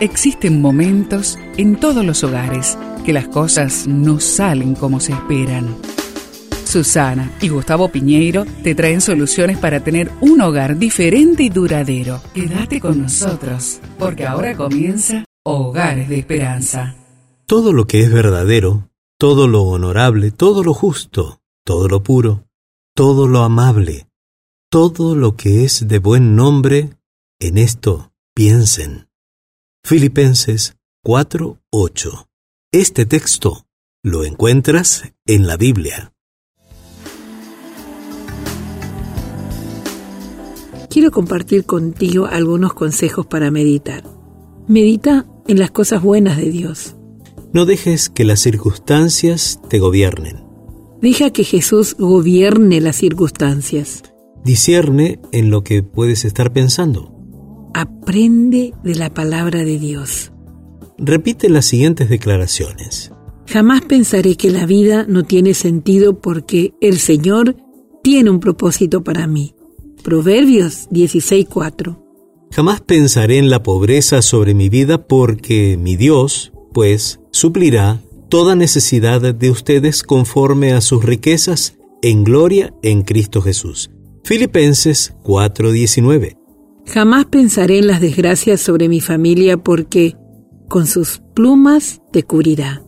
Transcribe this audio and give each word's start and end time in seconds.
Existen 0.00 0.60
momentos 0.60 1.38
en 1.56 1.80
todos 1.80 2.04
los 2.04 2.22
hogares 2.22 2.76
que 3.06 3.14
las 3.14 3.28
cosas 3.28 3.86
no 3.86 4.20
salen 4.20 4.74
como 4.74 5.00
se 5.00 5.12
esperan. 5.12 5.74
Susana 6.66 7.32
y 7.40 7.48
Gustavo 7.48 7.88
Piñeiro 7.88 8.44
te 8.62 8.74
traen 8.74 9.00
soluciones 9.00 9.56
para 9.56 9.80
tener 9.80 10.10
un 10.20 10.42
hogar 10.42 10.76
diferente 10.76 11.44
y 11.44 11.48
duradero. 11.48 12.20
Quédate 12.34 12.78
con 12.78 13.00
nosotros, 13.00 13.80
porque 13.98 14.26
ahora 14.26 14.54
comienza 14.54 15.24
Hogares 15.44 16.10
de 16.10 16.18
Esperanza. 16.18 16.94
Todo 17.46 17.72
lo 17.72 17.86
que 17.86 18.00
es 18.00 18.12
verdadero, 18.12 18.90
todo 19.18 19.48
lo 19.48 19.62
honorable, 19.62 20.30
todo 20.30 20.62
lo 20.62 20.74
justo, 20.74 21.40
todo 21.64 21.88
lo 21.88 22.02
puro, 22.02 22.44
todo 22.94 23.28
lo 23.28 23.44
amable, 23.44 24.08
todo 24.68 25.14
lo 25.16 25.36
que 25.36 25.64
es 25.64 25.88
de 25.88 25.98
buen 26.00 26.36
nombre, 26.36 26.90
en 27.40 27.56
esto 27.56 28.12
piensen. 28.34 29.05
Filipenses 29.86 30.74
4:8. 31.04 32.26
Este 32.72 33.06
texto 33.06 33.66
lo 34.02 34.24
encuentras 34.24 35.12
en 35.26 35.46
la 35.46 35.56
Biblia. 35.56 36.12
Quiero 40.90 41.12
compartir 41.12 41.66
contigo 41.66 42.26
algunos 42.26 42.74
consejos 42.74 43.26
para 43.26 43.52
meditar. 43.52 44.02
Medita 44.66 45.24
en 45.46 45.60
las 45.60 45.70
cosas 45.70 46.02
buenas 46.02 46.36
de 46.36 46.50
Dios. 46.50 46.96
No 47.52 47.64
dejes 47.64 48.08
que 48.08 48.24
las 48.24 48.40
circunstancias 48.40 49.60
te 49.68 49.78
gobiernen. 49.78 50.42
Deja 51.00 51.30
que 51.30 51.44
Jesús 51.44 51.94
gobierne 51.96 52.80
las 52.80 52.96
circunstancias. 52.96 54.02
Discierne 54.42 55.20
en 55.30 55.52
lo 55.52 55.62
que 55.62 55.84
puedes 55.84 56.24
estar 56.24 56.52
pensando. 56.52 57.15
Aprende 57.74 58.74
de 58.82 58.94
la 58.94 59.10
palabra 59.10 59.64
de 59.64 59.78
Dios. 59.78 60.32
Repite 60.98 61.48
las 61.48 61.66
siguientes 61.66 62.08
declaraciones. 62.08 63.12
Jamás 63.46 63.82
pensaré 63.82 64.36
que 64.36 64.50
la 64.50 64.66
vida 64.66 65.04
no 65.08 65.24
tiene 65.24 65.54
sentido 65.54 66.20
porque 66.20 66.74
el 66.80 66.98
Señor 66.98 67.56
tiene 68.02 68.30
un 68.30 68.40
propósito 68.40 69.04
para 69.04 69.26
mí. 69.26 69.54
Proverbios 70.02 70.88
16:4. 70.90 72.02
Jamás 72.50 72.80
pensaré 72.80 73.38
en 73.38 73.50
la 73.50 73.62
pobreza 73.62 74.22
sobre 74.22 74.54
mi 74.54 74.68
vida 74.68 75.06
porque 75.06 75.76
mi 75.76 75.96
Dios, 75.96 76.52
pues, 76.72 77.20
suplirá 77.30 78.00
toda 78.28 78.54
necesidad 78.54 79.34
de 79.34 79.50
ustedes 79.50 80.02
conforme 80.02 80.72
a 80.72 80.80
sus 80.80 81.04
riquezas 81.04 81.76
en 82.02 82.24
gloria 82.24 82.72
en 82.82 83.02
Cristo 83.02 83.42
Jesús. 83.42 83.90
Filipenses 84.24 85.14
4:19. 85.22 86.36
Jamás 86.86 87.26
pensaré 87.26 87.78
en 87.78 87.88
las 87.88 88.00
desgracias 88.00 88.60
sobre 88.60 88.88
mi 88.88 89.00
familia 89.00 89.56
porque 89.56 90.16
con 90.68 90.86
sus 90.86 91.20
plumas 91.34 92.00
te 92.12 92.22
cubrirá 92.22 92.82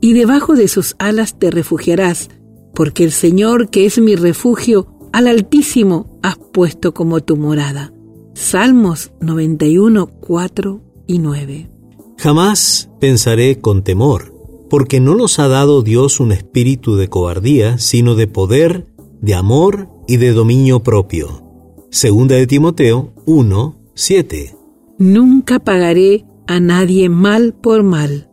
y 0.00 0.14
debajo 0.14 0.54
de 0.54 0.68
sus 0.68 0.96
alas 0.98 1.38
te 1.38 1.50
refugiarás, 1.50 2.30
porque 2.74 3.04
el 3.04 3.12
Señor, 3.12 3.68
que 3.68 3.84
es 3.84 3.98
mi 3.98 4.16
refugio, 4.16 4.86
al 5.12 5.26
Altísimo 5.26 6.18
has 6.22 6.38
puesto 6.38 6.94
como 6.94 7.20
tu 7.20 7.36
morada. 7.36 7.92
Salmos 8.34 9.12
91, 9.20 10.06
4 10.06 10.80
y 11.06 11.18
9. 11.18 11.70
Jamás 12.16 12.88
pensaré 13.00 13.60
con 13.60 13.82
temor, 13.82 14.34
porque 14.70 15.00
no 15.00 15.14
nos 15.14 15.38
ha 15.38 15.48
dado 15.48 15.82
Dios 15.82 16.20
un 16.20 16.32
espíritu 16.32 16.96
de 16.96 17.08
cobardía, 17.08 17.78
sino 17.78 18.14
de 18.14 18.26
poder, 18.26 18.86
de 19.20 19.34
amor 19.34 19.88
y 20.06 20.16
de 20.16 20.32
dominio 20.32 20.82
propio. 20.82 21.49
Segunda 21.90 22.36
de 22.36 22.46
Timoteo 22.46 23.12
1, 23.26 23.80
7. 23.94 24.54
Nunca 24.98 25.58
pagaré 25.58 26.24
a 26.46 26.60
nadie 26.60 27.08
mal 27.08 27.52
por 27.52 27.82
mal. 27.82 28.30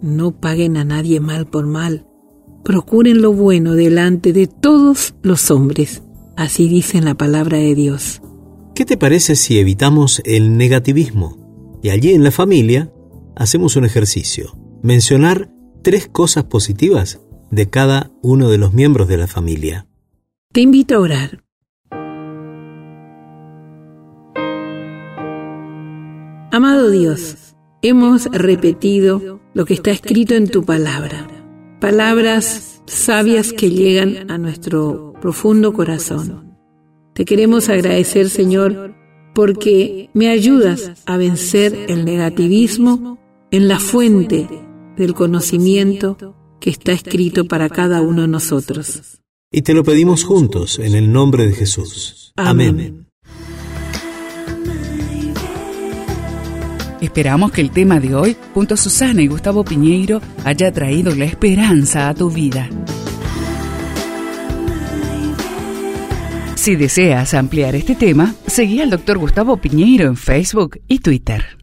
No 0.00 0.40
paguen 0.40 0.76
a 0.76 0.84
nadie 0.84 1.18
mal 1.18 1.48
por 1.48 1.66
mal. 1.66 2.06
Procuren 2.62 3.20
lo 3.20 3.32
bueno 3.32 3.74
delante 3.74 4.32
de 4.32 4.46
todos 4.46 5.16
los 5.22 5.50
hombres. 5.50 6.04
Así 6.36 6.68
dice 6.68 6.98
en 6.98 7.04
la 7.04 7.14
palabra 7.14 7.58
de 7.58 7.74
Dios. 7.74 8.22
¿Qué 8.72 8.84
te 8.84 8.96
parece 8.96 9.34
si 9.34 9.58
evitamos 9.58 10.22
el 10.24 10.56
negativismo? 10.56 11.80
Y 11.82 11.88
allí 11.88 12.12
en 12.12 12.22
la 12.22 12.30
familia 12.30 12.92
hacemos 13.34 13.74
un 13.74 13.84
ejercicio. 13.84 14.56
Mencionar 14.80 15.50
tres 15.82 16.06
cosas 16.06 16.44
positivas 16.44 17.20
de 17.50 17.68
cada 17.68 18.12
uno 18.22 18.48
de 18.48 18.58
los 18.58 18.72
miembros 18.72 19.08
de 19.08 19.16
la 19.16 19.26
familia. 19.26 19.88
Te 20.52 20.60
invito 20.60 20.94
a 20.94 21.00
orar. 21.00 21.42
Amado 26.54 26.90
Dios, 26.90 27.54
hemos 27.80 28.26
repetido 28.26 29.40
lo 29.54 29.64
que 29.64 29.72
está 29.72 29.90
escrito 29.90 30.34
en 30.34 30.48
tu 30.48 30.64
palabra, 30.66 31.26
palabras 31.80 32.82
sabias 32.84 33.54
que 33.54 33.70
llegan 33.70 34.30
a 34.30 34.36
nuestro 34.36 35.14
profundo 35.18 35.72
corazón. 35.72 36.58
Te 37.14 37.24
queremos 37.24 37.70
agradecer, 37.70 38.28
Señor, 38.28 38.94
porque 39.34 40.10
me 40.12 40.28
ayudas 40.28 41.02
a 41.06 41.16
vencer 41.16 41.86
el 41.88 42.04
negativismo 42.04 43.18
en 43.50 43.66
la 43.66 43.78
fuente 43.78 44.46
del 44.98 45.14
conocimiento 45.14 46.36
que 46.60 46.68
está 46.68 46.92
escrito 46.92 47.46
para 47.46 47.70
cada 47.70 48.02
uno 48.02 48.20
de 48.20 48.28
nosotros. 48.28 49.22
Y 49.50 49.62
te 49.62 49.72
lo 49.72 49.84
pedimos 49.84 50.22
juntos 50.22 50.78
en 50.78 50.96
el 50.96 51.10
nombre 51.10 51.46
de 51.46 51.54
Jesús. 51.54 52.34
Amén. 52.36 53.06
Esperamos 57.12 57.52
que 57.52 57.60
el 57.60 57.70
tema 57.70 58.00
de 58.00 58.14
hoy, 58.14 58.38
junto 58.54 58.72
a 58.72 58.78
Susana 58.78 59.20
y 59.20 59.26
Gustavo 59.26 59.66
Piñeiro, 59.66 60.22
haya 60.46 60.72
traído 60.72 61.14
la 61.14 61.26
esperanza 61.26 62.08
a 62.08 62.14
tu 62.14 62.30
vida. 62.30 62.70
Si 66.54 66.74
deseas 66.74 67.34
ampliar 67.34 67.74
este 67.74 67.96
tema, 67.96 68.34
seguí 68.46 68.80
al 68.80 68.88
Dr. 68.88 69.18
Gustavo 69.18 69.58
Piñeiro 69.58 70.06
en 70.06 70.16
Facebook 70.16 70.80
y 70.88 71.00
Twitter. 71.00 71.61